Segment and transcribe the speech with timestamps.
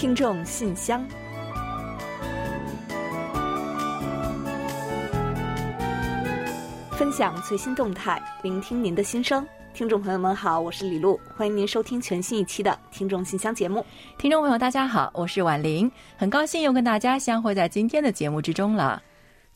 [0.00, 1.04] 听众信箱，
[6.92, 9.44] 分享最新动态，聆听您的心声。
[9.74, 13.84] 听众朋友们好，我是李璐，欢迎您收听全新一期的《听众信箱》节目。
[14.16, 19.02] 听众朋友大家好，我是婉玲，很高兴又跟大家相会在今天的节目之中了。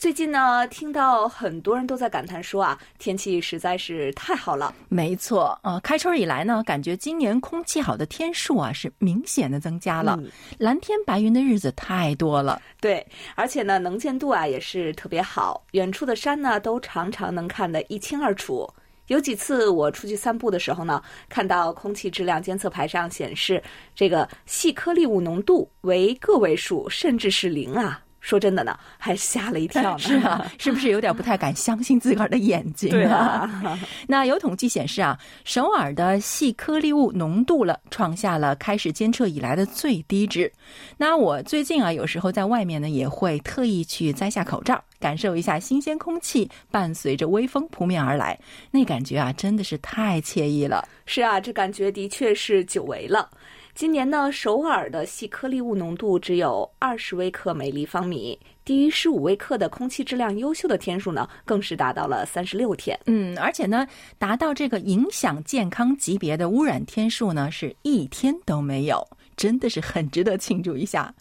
[0.02, 4.74] 最近呢，听到很多人都在感叹说啊，天气实在是太好了。
[4.88, 10.18] 没错，呃，开春以来呢，感觉今年空气好的天数啊是明显的增加了，
[10.58, 12.60] 蓝天白云的日子太多了。
[12.80, 13.06] 对，
[13.36, 18.68] 而且呢，能见度啊也是特别好，远处的山呢都常常能看得一清二楚。
[19.06, 23.62] 有几次我出去散步的时候呢，看到空气质量监测牌上显示
[23.94, 28.02] 这个细颗粒物浓度为个位数，甚至是零啊。
[28.22, 29.98] 说真的呢，还吓了一跳呢。
[30.00, 32.88] 是啊， 是不是有点不太敢相信自个儿的眼睛？
[32.88, 33.78] 对啊。
[34.08, 40.50] 那有统计显示啊，首尔的细颗粒物浓度了创下了开始监测以来的最低值。
[40.96, 48.38] 那我最近啊，有时候在外面呢，也会特意去摘下口罩，感受一下新鲜空气伴随着微风扑面而来，
[48.70, 50.88] 那感觉啊，真的是太惬意了。
[51.06, 53.28] 是啊，这感觉的确是久违了。
[53.74, 62.98] 今年呢，首尔的细颗粒物浓度只有二十微克每立方米，低于十五微克的空气质量优秀的天数呢，更是达到了三十六天。
[63.06, 63.86] 嗯，而且呢，
[64.18, 71.12] 达到这个影响健康级别的污染天数呢，是一天都没有，真的是很值得庆祝一下。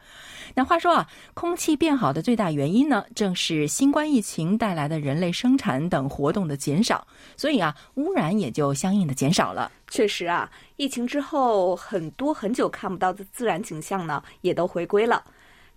[0.54, 7.06] 那话说啊，空气变好的最大原因呢，正是新冠疫情带来的人类生产等活动的减少，
[7.38, 9.72] 所以啊，污染也就相应的减少了。
[9.90, 15.24] 确实啊，疫情之后，很多很久看不到的自然景象呢，也都回归了。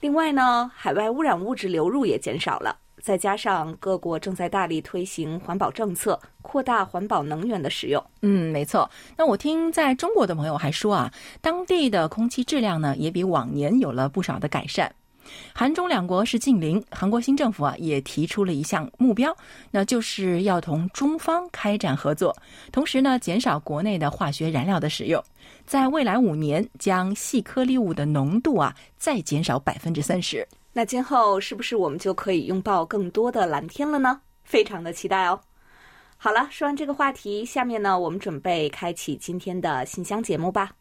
[0.01, 2.77] 另外呢，海外污染物质流入也减少了。
[3.05, 8.03] 再加上各国正在大力推行环保政策，扩大环保能源的使用。
[8.23, 8.91] 嗯，没错。
[9.15, 14.91] 那我听在中国的朋友还说啊，当地的空气质量呢也比往年有了不少的改善。
[15.53, 19.37] 韩中两国是近邻，韩国新政府啊也提出了一项目标，
[19.71, 22.35] 那就是要同中方开展合作，
[22.73, 25.23] 同时呢减少国内的化学燃料的使用，
[25.67, 30.47] 在未来五年将细颗粒物的浓度啊再减少百分之三十。
[30.77, 34.23] 那今后是不是我们就可以拥抱更多的蓝天了呢？
[34.43, 35.41] 非常的期待哦。
[36.17, 40.73] 好了，说完这个话题，下面呢，我们准备开启今天的信箱节目吧。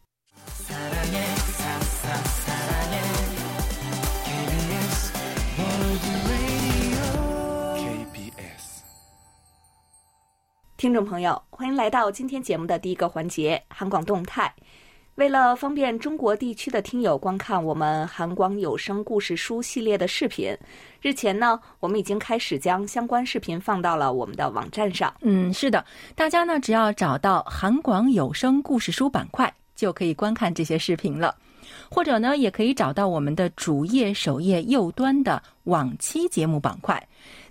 [10.76, 14.52] 听众朋友，欢迎来到今天节目的第一个环节——韩广动态。
[15.16, 20.52] 为了方便中国地区的听友观看我们韩广有声故事书系列的视频，
[21.00, 25.14] 日前呢，我们已经开始将相关视频放到了我们的网站上。
[25.20, 25.84] 嗯，是的，
[26.16, 31.32] 大家呢只要找到韩广有声故事书板块，就可以观看这些视频了。
[31.88, 37.00] 或者呢，也可以找到我们的主页首页右端的往期节目板块，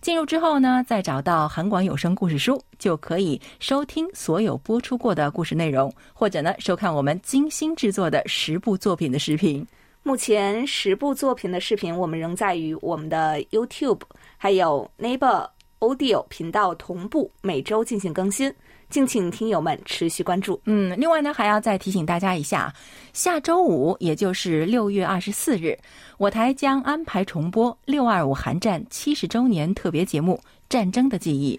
[0.03, 9.65] 进入之后呢，再找到韩广有声故事书，就可以收听所有播出过的故事内容，或者呢，收看我们精心制作的十部作品的视频。
[10.03, 14.01] 目前十部作品的视频，我们仍在于我们的 YouTube
[14.35, 15.47] 还有 Neighbor
[15.79, 18.53] Audio 频道同步每周进行更新。
[18.93, 20.61] 敬请听友们持续关注。
[20.65, 22.71] 嗯，另外呢，还要再提醒大家一下，
[23.11, 25.75] 下周五，也就是六月二十四日，
[26.19, 30.39] 我台将安排重播六二五韩战七十周年特别节目
[30.69, 31.57] 《战争的记忆》，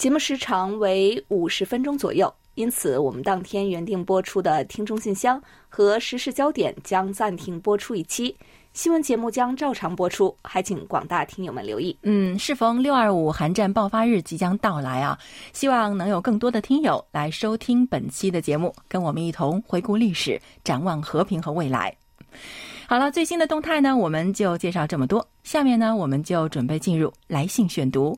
[0.00, 8.36] 节目时长为五十分钟左右，因此我们当天原定播出的听众信箱和时事焦点将暂停播出一期。
[8.76, 11.96] 新闻节目将照常播出，还请广大听友们留意。
[12.02, 15.18] 嗯，适逢六二五寒战爆发日即将到来啊，
[15.54, 21.96] 希望能有更多的听友来收听本期的节目，跟我们一同回顾历史，展望和平和未来。
[22.86, 25.26] 好了，最新的动态呢，我们就介绍这么多。
[25.42, 28.14] 下面呢，我们就准备进入来信选读。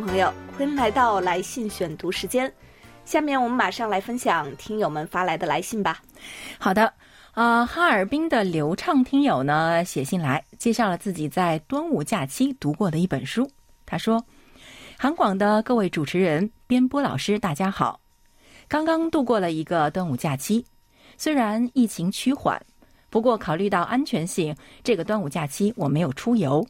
[0.00, 2.52] 朋友，欢迎来到来信选读时间。
[3.04, 6.00] 下面我们马上来分享听友们发来的来信吧。
[6.58, 6.92] 好的，
[7.34, 13.50] 呃，哈尔滨的流畅听友呢写信来，介绍了自己在端午假期读过的一本书。
[13.86, 14.24] 他说
[14.98, 17.98] ：“韩广的各位主持人、编播老师，大家好。
[18.68, 20.64] 刚刚度过了一个端午假期，
[21.16, 22.60] 虽然疫情趋缓，
[23.10, 24.54] 不过考虑到安全性，
[24.84, 26.64] 这个端午假期我没有出游。”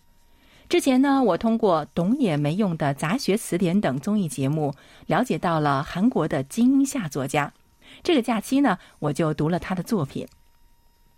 [0.68, 4.74] 之前呢，我通过《懂也没用的杂学词典》等综艺节目，
[5.06, 7.50] 了解到了韩国的金英夏作家。
[8.02, 10.26] 这个假期呢，我就读了他的作品《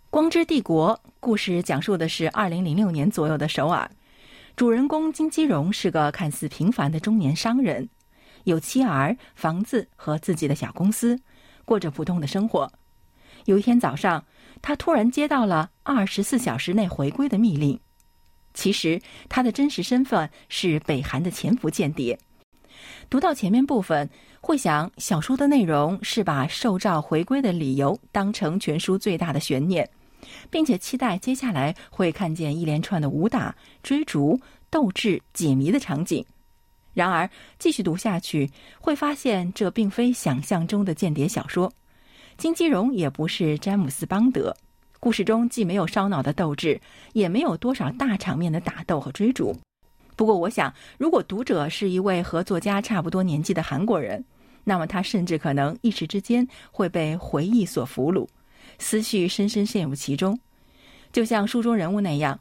[0.09, 0.95] 光之帝国》。
[1.19, 3.91] 故事讲述的是二零零六年左右的首尔，
[4.55, 7.89] 主人公金基荣是个看似平凡的中年商人，
[8.45, 11.19] 有妻儿、房子和自己的小公司，
[11.65, 12.71] 过着普通的生活。
[13.43, 14.23] 有一天早上，
[14.61, 17.77] 他突然接到了二十四小时内回归的密令。
[18.53, 22.17] 其实他的真实身份是北韩的潜伏间谍。
[23.09, 24.09] 读到前面部分，
[24.39, 29.87] 会想小说的内容是把受召回归的理由当成全书最大的悬念，
[30.49, 34.39] 并且期待接下来会看见一连串的武打、追逐、
[34.69, 36.25] 斗智、解谜的场景。
[36.93, 38.49] 然而，继续读下去
[38.79, 41.71] 会发现这并非想象中的间谍小说。
[42.37, 44.55] 金基荣也不是詹姆斯邦德。
[45.01, 46.79] 故事中既没有烧脑的斗志，
[47.13, 49.51] 也没有多少大场面的打斗和追逐。
[50.15, 54.23] 不过，我想，如果读者是一位和作家差不多年纪的韩国人，
[54.63, 58.27] 那么他甚至可能一时之间会被回忆所俘虏，
[58.77, 60.39] 思绪深深陷入其中。
[61.11, 62.39] 就像书中人物那样，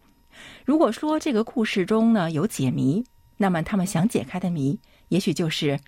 [0.66, 3.02] 如果说这个故事中呢有解谜，
[3.38, 4.78] 那么他们想解开的谜，
[5.08, 5.80] 也许就是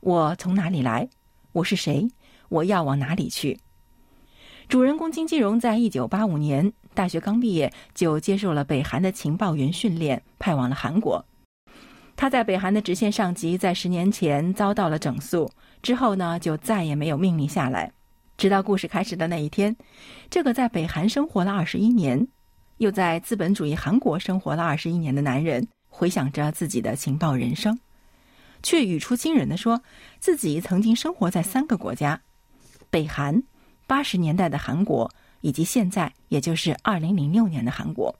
[0.00, 1.06] 我从哪里来，
[1.52, 2.08] 我是谁，
[2.48, 3.58] 我要往哪里去。
[4.68, 11.24] 主人公金基荣在一九八五年大学刚毕业，就接受了北韩的情报员训练，派往了韩国。
[12.16, 15.50] 他在北韩的直线上级在十年前遭到了整肃
[15.82, 17.92] 之后呢，就再也没有命令下来。
[18.36, 19.76] 直到故事开始的那一天，
[20.30, 22.26] 这个在北韩生活了二十一年，
[22.78, 27.78] 又在资本主义韩国生活了二十一年的男人，回想着自己的情报人生，
[28.62, 29.82] 却语出惊人的说，
[30.18, 32.22] 自己曾经生活在三个国家：
[32.90, 33.42] 北韩。
[33.86, 35.10] 八十年代的韩国，
[35.40, 38.14] 以及现在，也就是二零零六年的韩国。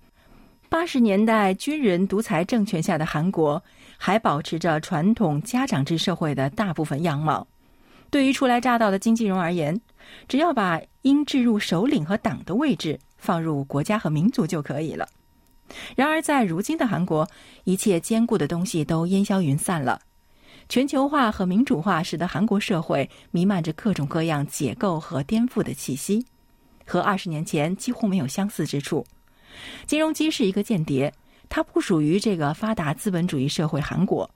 [0.68, 3.62] 八十年代军人独裁政权下的韩国，
[3.96, 7.46] 还保持着传统家长制社会的大部分样貌。
[8.10, 9.80] 对于初来乍到的金基荣而言，
[10.28, 15.08] 只要把应置入首领和党的位置放入国家和民族就可以了。
[15.96, 17.28] 然而，在如今的韩国，
[17.64, 20.00] 一切坚固的东西都烟消云散了。
[20.68, 26.24] 全球化和民主化使得韩国社会弥漫着各种各样解构和颠覆的气息，
[26.86, 29.04] 和二十年前几乎没有相似之处。
[29.86, 31.12] 金融基是一个间谍，
[31.48, 34.28] 他不属于这个发达资本主义社会韩国，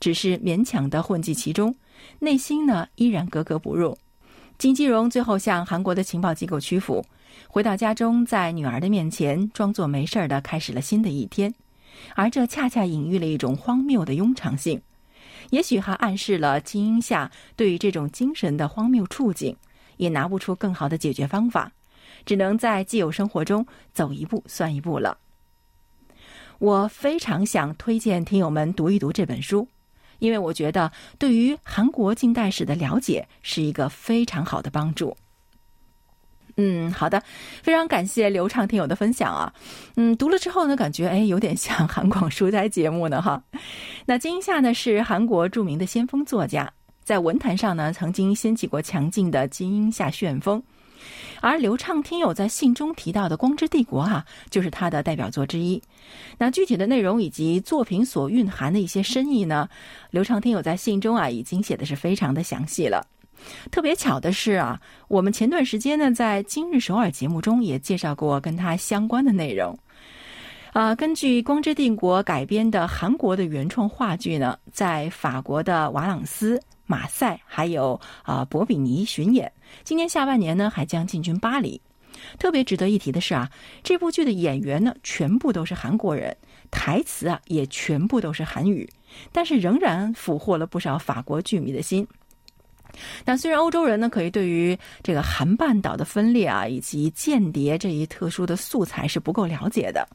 [0.00, 1.74] 只是勉强的混迹其中，
[2.18, 3.96] 内心呢依然格格不入。
[4.58, 7.04] 金基荣最后向韩国的情报机构屈服，
[7.48, 11.54] 回到家中，在女儿的面前装作没事的开始了新的一天，
[12.14, 14.80] 而这恰恰隐喻了一种荒谬的庸常性。
[15.50, 19.56] 也许还暗示了金英夏对于这种精神的荒谬处境，
[19.96, 21.72] 也拿不出更好的解决方法，
[22.24, 25.18] 只能在既有生活中走一步算一步了。
[26.58, 29.68] 我非常想推荐听友们读一读这本书，
[30.18, 35.16] 因为我觉得对于韩国近代史的了解是一个非常好的帮助。
[36.56, 37.22] 嗯，好的，
[37.62, 39.52] 非常感谢刘畅听友的分享啊。
[39.96, 43.42] 嗯，读了之后呢，感觉哎，有点像韩广书斋节目呢哈。
[44.06, 46.72] 那金英夏呢是韩国著名的先锋作家，
[47.04, 50.62] 在文坛上呢曾经掀起过强劲的金英夏旋风，
[51.42, 55.82] 而刘畅听友在信中提到的《光之帝国》啊，就是他的代表作之一。
[56.38, 59.68] 那具体的内容以及作品所蕴含的一些深意呢，
[60.10, 63.06] 刘畅听友在信中啊已经写的是非常的详细了。
[63.70, 69.78] 特别巧的是啊，我们前段时间呢，在今日首尔节目中也介绍过跟他相关的内容。
[70.72, 79.50] 啊，根据《光之帝国》改编的韩国的原创话剧呢，在法国的瓦朗斯、马赛还有啊博比尼巡演，
[79.84, 81.80] 今年下半年呢还将进军巴黎。
[82.38, 83.50] 特别值得一提的是啊，
[83.82, 86.36] 这部剧的演员呢全部都是韩国人，
[86.70, 88.88] 台词啊也全部都是韩语，
[89.32, 92.06] 但是仍然俘获了不少法国剧迷的心。
[93.24, 100.08] 那虽然欧洲人呢，可以对于这个韩半岛的分裂啊，以及间谍这一特殊的素材是不够了解的，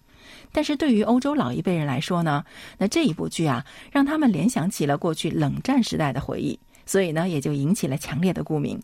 [0.52, 2.44] 但是对于欧洲老一辈人来说呢，
[2.78, 8.82] 那这一部剧啊，让他们联想起了过去冷战时代的回忆，所以呢，也就引起了强烈的共鸣。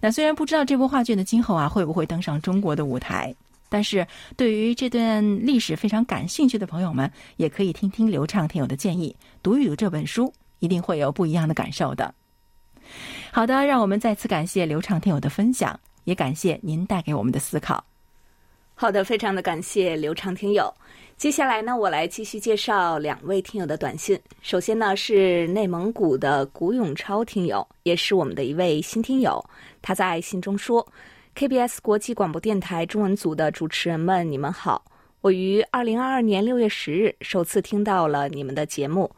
[0.00, 3.32] 那虽然不知道这部话剧的今后啊，会不会登上中国的舞台，
[3.68, 4.04] 但是
[4.36, 12.12] 对于这段历史非常感兴趣的朋友们，也可以听听刘畅听友的建议，读一读这本书，一定会有不一样的感受的。
[13.30, 17.82] 好的，让我们再次感谢刘畅听友的分享，也感谢您带给我们的思考。
[18.74, 20.72] 好的，非常的感谢刘畅听友。
[21.16, 24.18] 接下来呢，我来继续介绍两位听友的短信。
[24.40, 29.44] 首先呢，是内蒙古的古永超听友，也是我们的一位新听友。
[29.80, 30.84] 他在信中说
[31.36, 34.84] ：“KBS 国际广播电台中文组的主持人们，你们好！
[35.20, 39.08] 我于二零二二年六月十日首次听到了你们的节目。”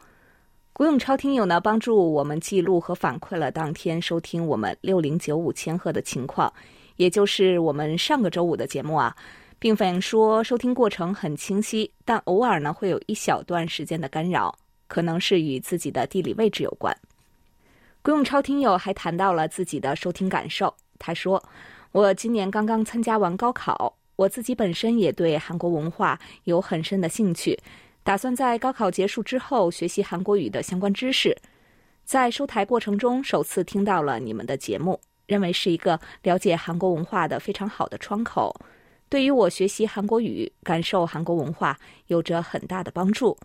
[0.77, 6.51] 古永超听友呢，帮助我们记录和反馈了当天收听我们六零九五千赫的情况，
[6.97, 9.15] 也就是我们上个周五的节目啊，
[9.57, 14.53] 并反映说收听过程很清晰，但偶尔呢会有一小段时间的干扰，
[14.87, 16.93] 可能是与自己的地理位置有关。
[18.01, 21.41] 郭永超听友还谈到了自己的收听感受，他说
[21.93, 27.57] ：“我今年刚刚参加完高考，我自己本身也对韩国文化有很深的兴趣，
[28.05, 31.35] 打算在高考结束之后学习韩国语的相关知识。
[32.03, 38.55] 在收台过程中，首次听到了你们的节目，认为是一个了解韩国文化的非常好的窗口。”
[39.09, 43.35] 对于我学习韩国语、感受韩国文化有着很大的帮助。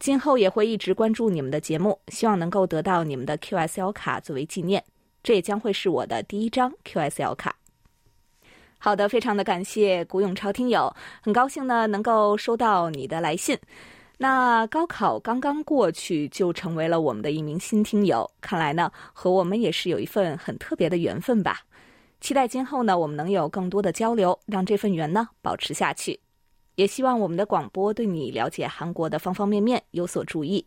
[0.00, 4.82] 今后也会一直关注你们的节目，希望能够得到你们的 QSL 卡作为纪念。
[5.22, 7.54] 这也将会是我的第一张 QSL 卡。
[8.78, 13.58] 好的，非常的感谢古永超听友，很高兴呢能够收到你的来信。
[14.18, 21.62] 那高考刚刚过去，就成为了我们的一名新听友，看来呢和我们也是有一份很特别的缘分吧。
[22.20, 26.20] 期待今后呢，我们能有更多的交流，让这份缘呢保持下去。
[26.76, 30.64] 也希望我们的广播对你了解韩国的方方面面有所注意。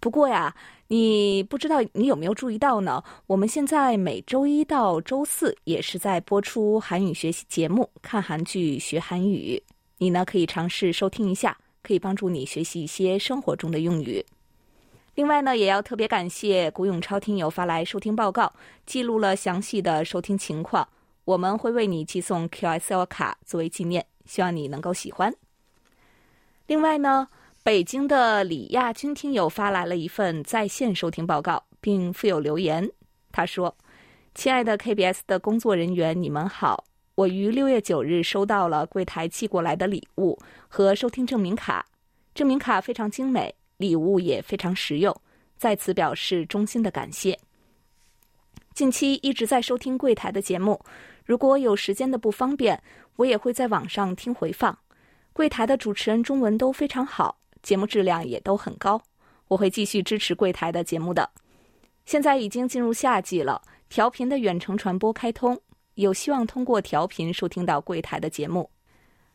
[0.00, 0.56] 不过呀，
[0.88, 3.04] 你不知道你有没有注意到呢？
[3.26, 9.62] 我们现在每周一到周四也是在播出韩语学习节目，看韩剧学韩语。
[9.98, 14.24] 你呢可以尝试收听一下，可以帮助你学习一些生活中的用语。
[15.16, 18.50] 另外呢，也要特别感谢古永超听友发来收听报告，
[18.86, 20.88] 记录了详细的收听情况。
[21.26, 25.34] 我们会为你寄送 QSL 卡作为纪念，希望你能够喜欢。
[26.66, 27.28] 另外呢，
[27.70, 32.90] 北京的李亚军听友发来了一份在线收听报告，并附有留言。
[33.30, 33.72] 他说
[34.34, 36.82] ：“亲爱的 KBS 的工作人员，你们好，
[37.14, 40.36] 我于六月九日收到了柜台寄过来的礼物
[40.66, 41.86] 和收听证明卡，
[42.34, 45.16] 证明卡非常精美。”礼物也非常实用，
[45.56, 47.38] 在此表示衷心的感谢。
[48.74, 50.84] 近期一直在收听柜台的节目，
[51.24, 52.82] 如果有时间的不方便，
[53.14, 54.76] 我也会在网上听回放。
[55.32, 59.02] 柜台的主持人中文都非常好，节目质量也都很高，
[59.48, 61.30] 我会继续支持柜台的节目的。
[62.04, 65.60] 现在已经进入夏季了，调频的远程传播开通，
[65.94, 68.70] 有希望通过调频收听到柜台的节目。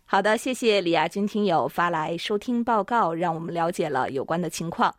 [0.06, 4.94] 好的，谢谢李亚军听友发来收听报告，让我们了解了有关的情况。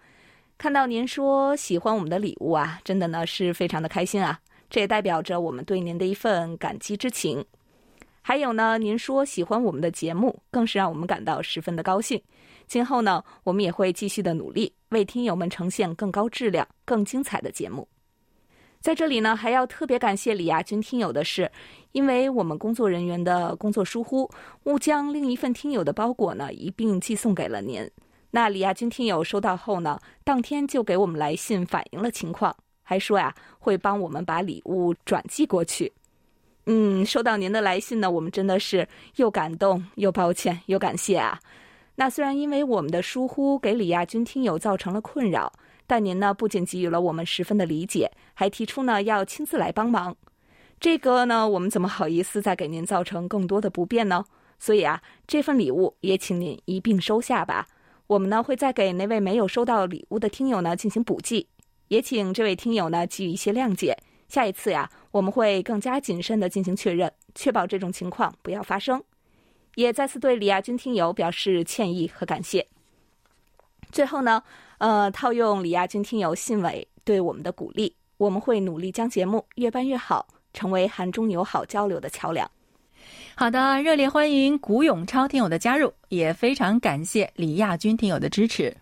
[0.58, 4.40] 看到您说喜欢我们的礼物啊，真的呢是非常的开心啊！
[4.70, 7.44] 这也代表着我们对您的一份感激之情。
[8.28, 12.20] 还有呢，您说喜欢我们的节目，更是让我们感到十分的高兴。
[12.66, 17.86] 今后呢，我们也会继续的努力，为听友们呈现更高质量、更精彩的节目。
[18.80, 21.48] 在这里呢，还要特别感谢李亚军听友的是，
[21.92, 24.28] 因为我们工作人员的工作疏忽，
[24.64, 27.88] 误将另一份听友的包裹呢一并寄送给了您。
[28.32, 32.52] 那李亚军听友收到后呢，当天就给我们来信反映了情况，
[32.82, 35.92] 还说呀会帮我们把礼物转寄过去。
[36.66, 41.40] 嗯，收到您的来信呢，我们真的是又感动又抱歉又感谢啊。
[41.94, 45.52] 那虽然因为我们的疏忽给李亚军听友造成了困扰。
[45.88, 50.16] 但您呢，不仅给予了我们十分的理解，还提出呢要亲自来帮忙。
[50.80, 54.24] 这个呢，我们怎么好意思再给您造成更多的不便呢？
[54.58, 57.68] 所以啊，这份礼物也请您一并收下吧。
[58.08, 61.46] 我们呢会再给那位没有收到礼物的听友呢进行补寄，
[61.86, 63.96] 也请这位听友呢给予一些谅解。
[64.28, 69.02] 下一次呀，我们会更加谨慎的进行确认，确保这种情况不要发生。
[69.74, 72.66] 也再次对李亚军听友表示歉意和感谢。
[73.90, 74.42] 最后呢。
[74.78, 82.46] 呃，套用李亚军听友信尾对我们的鼓励，我们会努力将节目越办越好，成为韩中友好交流的桥梁。
[83.34, 88.76] 好的，热烈欢迎古永超听友的加入，也非常感谢李亚军听友的支持。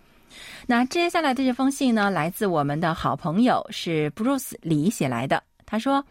[0.66, 5.42] 那接下来的这封信呢，来自我们的好朋友是 Bruce 李写来的。
[5.66, 6.04] 他说：“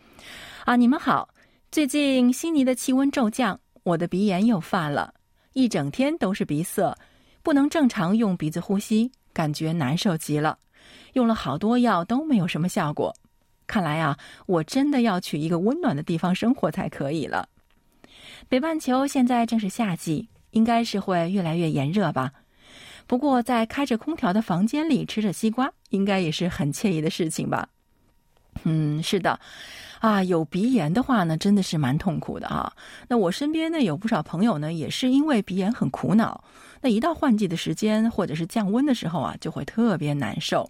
[0.65, 1.29] 啊，你们好，
[1.72, 5.13] 最近悉尼的气温骤降，我的鼻炎又犯了，
[5.53, 6.95] 一整天都是鼻塞，
[7.41, 10.60] 不能正常用鼻子呼吸。”感觉难受极了，
[11.13, 13.12] 用了好多药都没有什么效果。
[13.65, 17.50] 看来啊，我真的要去一个温暖的地方生活才可以了。
[18.48, 22.31] 北半球现在正是夏季，应该是会越来越炎热吧。
[23.05, 27.67] 不过在开着空调的房间里吃着西瓜，应该也是很惬意的事情吧。
[28.63, 29.39] 嗯，是的。
[30.00, 32.72] 啊，有鼻炎的话呢，真的是蛮痛苦的啊。
[33.07, 36.43] 那我身边呢有不少朋友呢，也是因为鼻炎很苦恼。
[36.81, 40.69] 那一到换季的时间或者是降温的时候啊，就会特别难受。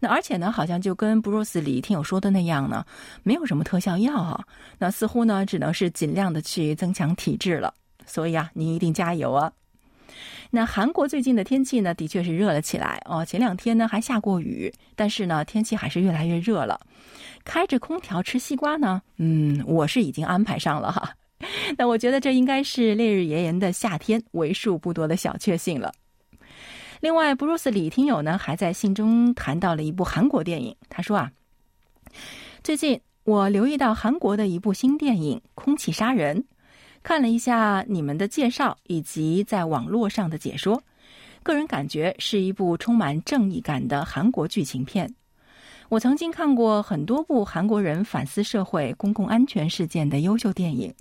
[0.00, 2.84] 那而且呢，好像就跟布鲁斯里听友说的那样呢，
[3.22, 4.42] 没有什么特效药啊。
[4.78, 7.72] 那似乎呢，只能是尽量的去增强体质了。
[8.06, 9.52] 所以啊，您一定加油啊。
[10.54, 13.24] 那韩国最近的天气呢，的确是热了起来哦。
[13.24, 16.78] 前两天呢还下过雨，但是呢，天气还是越来越热了。
[17.42, 19.00] 开着空调吃西瓜呢？
[19.16, 21.14] 嗯，我是已经安排上了哈。
[21.78, 25.90] 那我觉得这应该是烈日炎炎的夏天为数不多的小确幸了。
[27.00, 30.76] 另外，布鲁斯李听友呢还在信中谈到了一部韩国电影。
[30.90, 31.32] 他说啊，
[32.62, 36.40] 最近我留意到韩国的一部新电影《空气杀人》，
[37.02, 40.82] 看了一下你们的介绍以及在网络上的解说，
[41.42, 45.12] 个人感觉是一部充满正义感的韩国剧情片。
[45.88, 50.94] 我曾经看过很多部韩国人反思社会公共安全事件的优秀电影，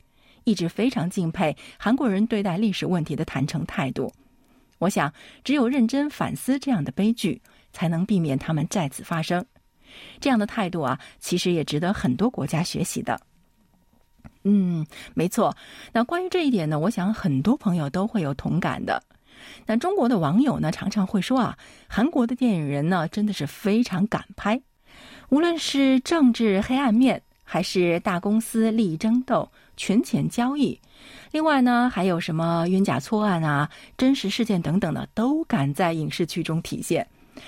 [0.43, 4.11] 一直非常敬佩韩国人对待历史问题的坦诚态度。
[4.79, 7.39] 我想，只有认真反思这样的悲剧，
[7.71, 9.45] 才能避免他们再次发生。
[10.19, 13.21] 这样的态度啊，其实也值得很多国家学习的。
[14.43, 15.55] 嗯，没错。
[15.93, 19.01] 那关于这一点呢，我想很多朋友都会有同感的。
[19.65, 21.57] 那中国的网友呢，常常会说啊，
[21.87, 24.61] 韩国的电影人呢，真的是非常敢拍。
[25.29, 30.79] 无论是政治黑暗面，还是大公司利益争斗、权钱交易。
[31.31, 37.07] 另外呢，还有什么冤假错案啊、真实事件等等的，都敢在影视剧中体现。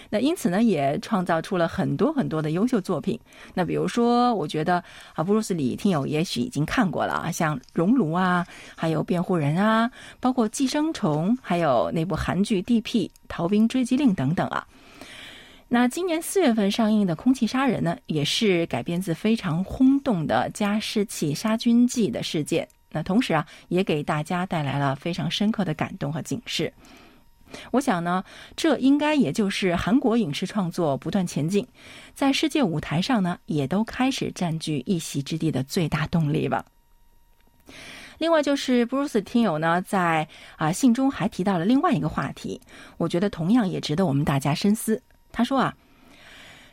[0.09, 3.19] 那因此呢，也创造出了很多很多的优秀作品。
[3.53, 13.11] 那比如说，我觉得啊，布鲁斯李听友也许已经看过了啊，像《熔炉》啊，还有《辩护人》啊，包括《寄生虫》，还有那部韩剧《D.P.
[13.27, 14.65] 逃兵追击令》等等啊。
[15.67, 22.67] 那今年四月份上映的《空气杀人》呢，也是改编自非常轰动的加湿器杀菌剂的事件。
[22.91, 26.71] 那同时啊，也给大家带来了非常深刻的感动和警示。
[27.71, 28.23] 我想呢，
[28.55, 31.67] 这应该也就是韩国影视创作不断前进，
[32.13, 36.65] 在世界舞台上呢，也都开始占据一席之地的最大动力吧。
[38.19, 42.61] 另外，就是布鲁斯听友呢，在啊信中还提到了另外一个话题，
[42.97, 45.01] 我觉得同样也值得我们大家深思。
[45.31, 45.75] 他说啊，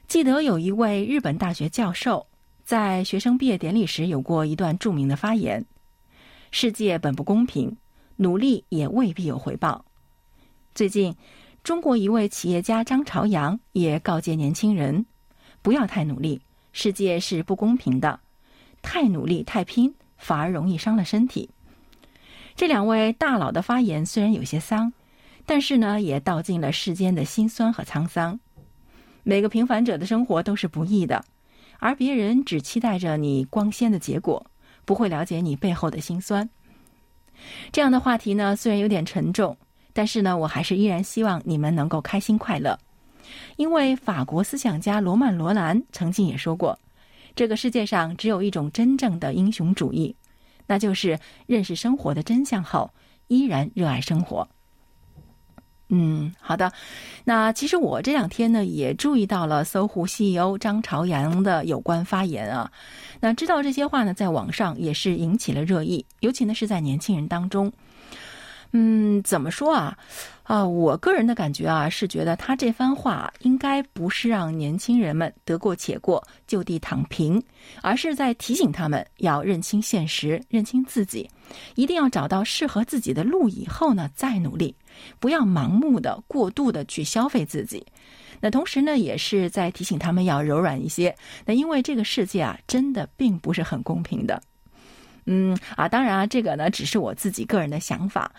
[0.06, 2.26] 记得有一位日本大学教授
[2.62, 5.64] 在学生毕业典礼时有过一段著名的发言。
[6.52, 7.76] 世界本不公平，
[8.16, 9.84] 努力也未必有回报。
[10.74, 11.14] 最近，
[11.62, 15.04] 中国一位企业家张朝阳也告诫年轻人，
[15.62, 16.40] 不要太努力，
[16.72, 18.18] 世界是不公平的，
[18.82, 21.50] 太努力太拼反而容易伤了身体。
[22.56, 24.92] 这两位大佬的发言虽然有些丧，
[25.44, 28.38] 但是呢，也道尽了世间的辛酸和沧桑。
[29.22, 31.24] 每个平凡者的生活都是不易的，
[31.78, 34.46] 而别人只期待着你光鲜的结果。
[34.86, 36.48] 不会了解你背后的辛酸。
[37.70, 39.56] 这样的话题呢，虽然有点沉重，
[39.92, 42.78] 但是呢，我还是依然希望你们能够开心快乐。
[43.56, 46.78] 因为法国思想家罗曼·罗兰曾经也说过，
[47.36, 50.14] 这个世界上只有一种真正的英雄主义，
[50.66, 52.90] 那就是认识生活的真相后，
[53.28, 54.48] 依然热爱生活。
[55.92, 56.72] 嗯，好的。
[57.24, 62.70] 那其实我这两天呢，也注意到了搜狐 CEO 张朝阳的有关发言啊。
[63.20, 67.72] 那知道这些话呢，在网上也是引起了热议，尤其呢是在年轻人当中。
[68.72, 69.96] 嗯，怎么说啊？
[70.44, 77.42] 啊，我个人的感觉啊，是觉得他这番话应该不是让年轻人们得过且过、就地躺平，
[77.82, 81.28] 而是在提醒他们要认清现实、认清自己，
[81.74, 84.74] 一定要找到适合自己的路，以后呢再努力，
[85.18, 87.84] 不要盲目的、过度的去消费自己。
[88.40, 91.14] 那同时呢，也是在提醒他们要柔软一些。
[91.44, 94.40] 那因为这个世界啊，真的并不是很公平的。
[95.32, 98.32] 嗯啊，当然啊，这个呢只是我自己个人的想法。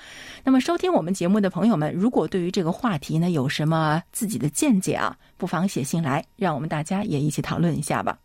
[0.44, 8.20] 那么，收听我们节目的朋友们，如果对于这个话题呢有什么自己的见解啊，不妨写信来，让我们大家也一起讨论一下吧。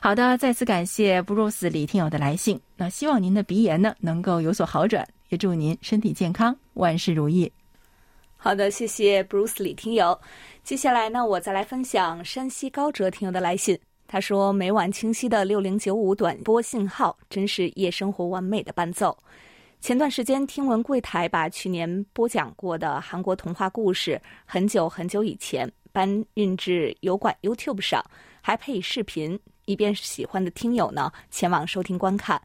[0.00, 2.58] 好的，再次感谢布鲁斯李听友的来信。
[2.76, 7.52] 那希望您的鼻炎呢能够有所好转，也祝您身体健康，万事如意。
[8.36, 10.18] 好的，谢谢布鲁斯李听友。
[10.62, 13.78] 接下来呢，我再来分享山西高哲听友的来信。
[14.06, 19.16] 他说：“每晚清晰的六零九五短波信号，真是夜生活完美的伴奏。
[19.80, 28.04] 前段时间听闻柜台把去年播讲过的韩国童话故事，很久很久以前搬运至油管 YouTube 上，
[28.40, 32.40] 还配以视频，以便喜欢的听友呢前往收听观看。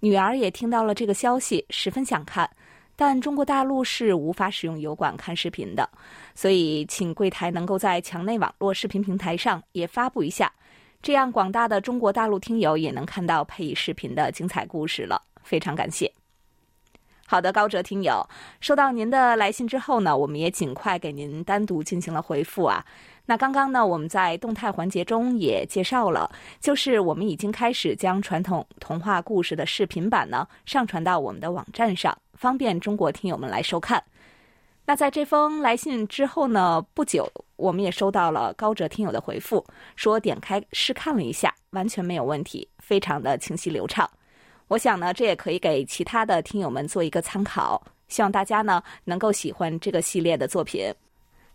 [0.00, 2.50] 女儿也听到了这个消息，十分想看，
[2.96, 5.88] 但中国大陆是无法使用油管看视频的，
[6.34, 10.52] 所以请柜台能够在墙内网络视频平台上也发布一下。”
[11.04, 16.10] 这样，广大的中国大陆听友也能看到配以视频的精彩故事了，非常感谢。
[17.26, 18.26] 好的，高哲听友，
[18.58, 22.82] 收到您的来信之后呢，我们也尽快给您单独进行了回复啊。
[23.26, 34.02] 那刚刚呢，我们在动态环节中也介绍了，就是我们已经开始将传统童话故事的视频版呢上传到我们的网站上，方便中国听友们来收看。
[34.86, 36.84] 那在这封来信之后呢？
[36.92, 39.64] 不久，我们也收到了高哲听友的回复，
[39.96, 44.08] 说点开试看了一下，完全没有问题，非常的清晰流畅。
[44.68, 47.82] 我想呢，这也可以给其他的听友们做一个参考。
[48.08, 50.92] 希望大家呢能够喜欢这个系列的作品。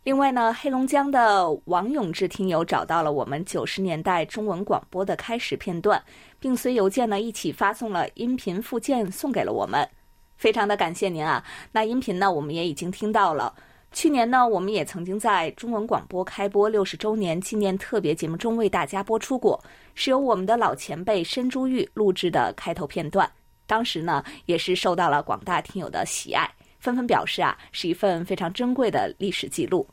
[0.04, 6.04] 另外呢，黑龙江的王永志听友找到了我们九十年代中文广播的开始片段，
[6.40, 9.88] 并随邮件呢一起发送了音频附件送给了我们，
[10.40, 11.44] 非常的感谢您啊！
[11.74, 13.54] 那音频呢我们也已经听到了。
[13.92, 19.62] 去年呢，我们也曾经在中文广播开播六十周年纪念特别节目中为大家播出过，
[19.96, 23.30] 是由我们的老前辈申珠玉录制的开头片段。
[23.68, 26.50] 当时呢，也是受到了广大听友的喜爱，
[26.80, 29.86] 纷纷表示啊，是一份非常珍贵的历史记录。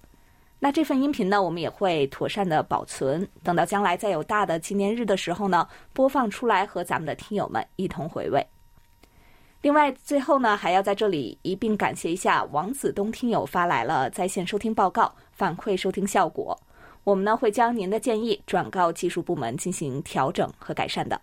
[0.61, 8.47] 那这份音频呢，我们也会妥善的保存，等到将来再有大的纪念日的时候呢，播放出来和咱们的听友们一同回味。
[9.67, 16.57] 另外，最后呢，还要在这里一并感谢一下王子东听友发来了在线收听报告，反馈收听效果。
[17.03, 21.21] 我们呢会将您的建议转告技术部门进行调整和改善的。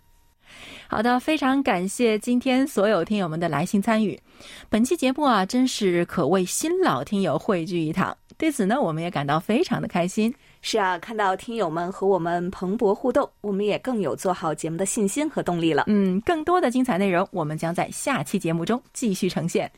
[0.88, 4.20] 好的，非常感谢今天所有听友们的来信参与。
[4.68, 10.34] 本期节目啊，真是可谓新老听友汇聚一堂，对此呢，我们也感到非常的开心。
[10.66, 15.84] 是啊，看到听友们和我们蓬勃互动，我们也更有做好节目的信心和动力了。
[15.88, 19.70] 嗯，更多的精彩内容，我们将在下期节目中继续呈现。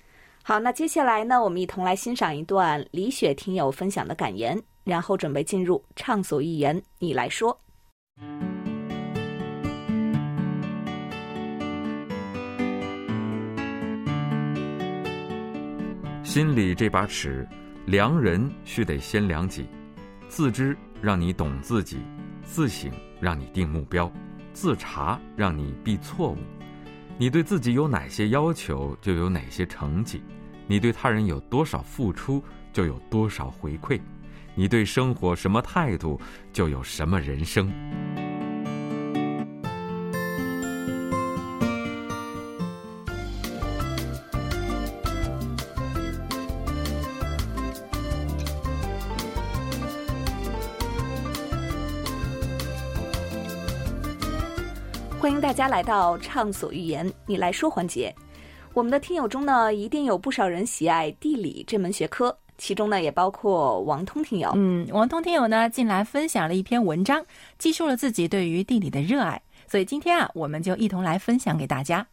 [0.44, 7.58] 好，那接下来呢，我们一同来欣赏一段李雪听友分享的感言，然后准备进入畅所欲言，你来说。
[16.22, 17.44] 心里这把尺，
[17.86, 19.66] 量人须得先量己。
[20.28, 21.98] 自知让你懂自己，
[22.42, 24.10] 自省让你定目标，
[24.52, 26.38] 自查让你避错误。
[27.18, 30.20] 你对自己有哪些要求，就有哪些成绩；
[30.66, 33.98] 你对他人有多少付出，就有多少回馈；
[34.54, 36.20] 你对生活什么态度，
[36.52, 37.72] 就有什么人生。
[55.66, 58.14] 家来到畅所欲言，你来说环节。
[58.72, 64.52] 我们的听友中呢，一定有不少人喜爱地理这门学科，其中呢也包括王通听友。
[64.54, 67.20] 嗯，王通听友呢近来分享了一篇文章，
[67.58, 72.06] 记述了自己对于地理的热爱，所以今天啊，我们就一同来分享给大家。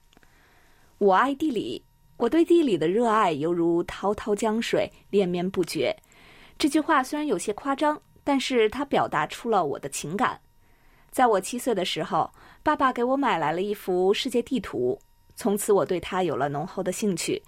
[0.98, 1.84] 我爱地理，
[2.18, 5.96] 我对地理的热爱犹如滔滔江水，连绵不绝。
[6.58, 10.40] 这句话虽然有些夸张，但是它表达出了我的情感。
[11.14, 12.28] 在我七岁的时候，
[12.64, 15.00] 爸爸给我买来了一幅世界地图，
[15.36, 17.40] 从此我对它有了浓厚的兴趣。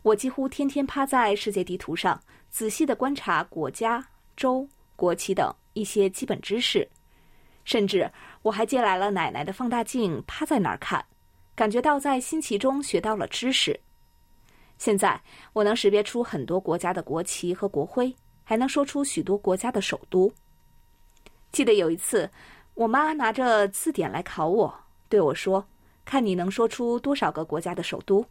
[0.00, 4.02] 我几乎天天趴在世界地图上，仔细地观察国家、
[4.38, 6.88] 州、国旗等一些基本知识，
[7.66, 11.04] 甚至我还借来了奶奶的放大镜，趴在那儿看，
[11.54, 13.78] 感觉到在新奇中学到了知识。
[14.78, 15.20] 现在
[15.52, 20.32] 我能识别出很多国家的国旗和国徽，还能说出许多国家的首都。
[21.52, 22.26] 记得有一次。
[22.80, 24.74] 我妈拿着字典来考我，
[25.10, 25.66] 对我说
[26.06, 28.24] ：“看你能说出多少个国家的首都。”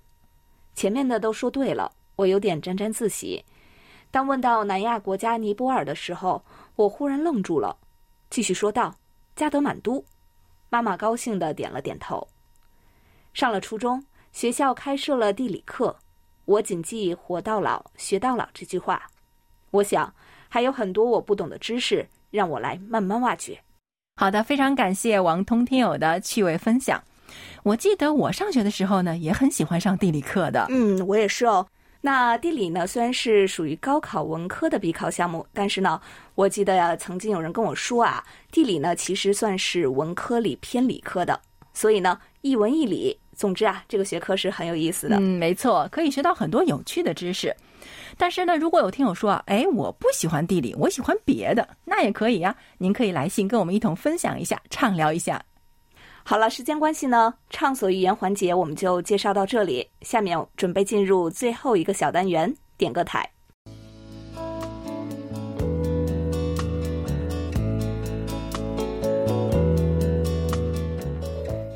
[0.73, 3.45] 前面的都说对了，我有点沾沾自喜。
[4.09, 6.43] 当问到南亚国家尼泊尔的时候，
[6.75, 7.77] 我忽然愣住了，
[8.31, 8.95] 继续说道
[9.37, 10.03] ：“加德满都。”
[10.71, 12.27] 妈妈高兴的点了点头。
[13.35, 15.95] 上了初中，学校开设了地理课，
[16.45, 19.11] 我谨记“活到老，学到老”这句话。
[19.69, 20.11] 我想
[20.47, 23.61] 还有很多我不懂的知识，让我来慢慢挖掘。
[24.19, 27.01] 好的，非常感谢王通听友的趣味分享。
[27.63, 30.65] 我记得我上学的时候呢，也很喜欢上地理课的。
[30.67, 31.65] 嗯，我也是哦。
[32.01, 36.01] 那地理呢，虽然是属于高考文科的必考项目，但是呢，
[36.35, 41.39] 我记得呀，曾经有人跟我说啊，地理呢其实算是文科里偏理科的。
[41.73, 45.15] 所以呢，一文一理，总之啊，这个学科是很有意思的。
[45.15, 47.55] 嗯，没错，可以学到很多有趣的知识。
[48.21, 52.53] 但是呢，如果有听友说，哎，我不喜欢地理，我喜欢别的，那也可以呀。
[52.77, 55.41] 您可以来信跟我们一同分享一下，畅聊一下。
[56.25, 59.87] 好了，时间关系呢，畅所欲言环节我们就介绍到这里。
[60.01, 63.27] 下面准备进入最后一个小单元——点歌台。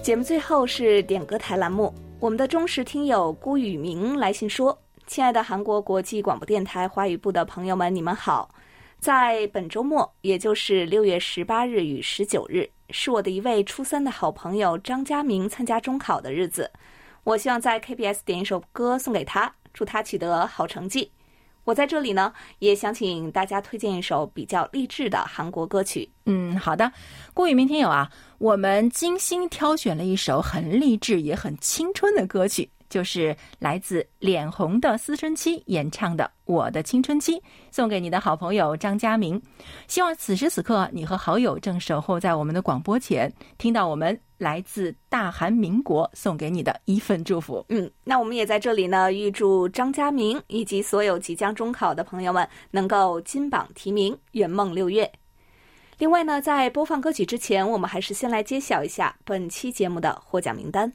[0.03, 4.77] 节目最后是点歌台栏目，我们的忠实听友孤雨明来信说。
[5.13, 8.49] 亲爱的韩国国际广播电台华语部的朋友们，你们好！
[8.97, 16.67] 在本周末，也就是六月十八日与十九日，是我的一位初三的好朋友张佳明参加中考的日子。
[17.25, 21.11] 我希望在 KBS 点一首歌送给他，祝他取得好成绩。
[21.63, 26.09] 我在这里呢，也想请大家推荐一首比较励志的韩国歌曲。
[26.25, 26.91] 嗯，好的，
[27.35, 32.67] 郭宇明天有啊，我们精心挑选了一首很励志也很青春的歌曲。
[32.93, 37.33] 就是来自脸红的思春期演唱的《我的青春期》，
[37.71, 39.41] 送给你的好朋友张佳明。
[39.87, 47.65] 希望此时此刻，你和好友正守候在我们的广播前，听到我们来自大韩民国送给你的一份祝福。
[47.69, 55.11] 嗯，那我们也在这里呢，预祝张佳明以及所有即将中考的朋友们能够金榜题名，圆梦六月。
[55.97, 60.93] 另外呢，在播放歌曲之前，我们还是先来揭晓一下本期节目的获奖名单。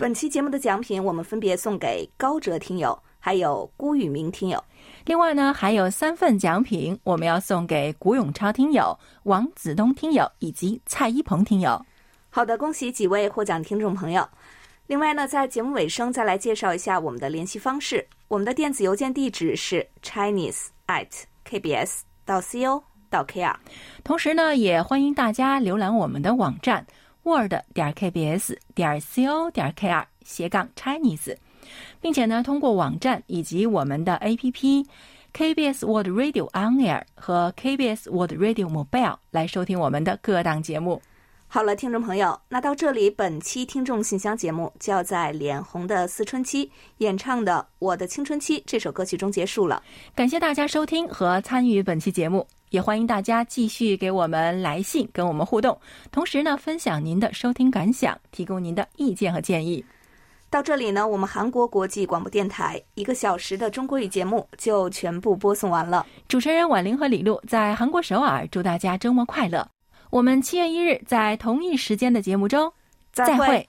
[0.00, 4.62] 本期节目的奖品，我们分别送给高哲听友，还有辜宇明听友。
[5.06, 11.84] 另外呢，还有三份奖品，我们要送给古永超听友、王子东听友以及蔡一鹏听友。
[12.30, 14.28] 好的，恭喜几位获奖听众朋友。
[14.86, 18.06] 另外呢，在节目尾声再来介绍一下我们的联系方式。
[18.28, 21.08] 我们的电子邮件地址是 chinese at
[21.44, 22.80] kbs 到 co
[23.10, 23.56] 到 kr。
[24.04, 26.86] 同时呢，也欢迎大家浏览我们的网站。
[27.28, 31.36] Word 点 kbs 点 co 点 kr 斜杠 Chinese，
[32.00, 34.86] 并且呢，通过网站以及我们的 APP
[35.34, 41.00] KBS World Radio On Air 和 KBS World Radio Mobile 来收听我们的各档节目。
[41.50, 49.82] 好了，听众朋友，那到这里，本期听众信箱节目就要在脸红的思春期演唱的《我的青春期》这首歌曲中结束了。
[50.14, 52.46] 感谢大家收听和参与本期节目。
[52.70, 55.78] 也欢迎大家继续给我们来信，跟我们互动，
[56.10, 59.84] 同时呢，分享您的收听感想，提供您的意见和建议。
[60.50, 66.06] 到这里呢，我们韩国国际广播电台一个小时的中国语节目就全部播送完了。
[66.26, 69.68] 主持人婉玲和李璐在韩国首尔，祝大家周末快乐。
[70.10, 72.72] 我们七月一日在同一时间的节目中
[73.12, 73.66] 再会。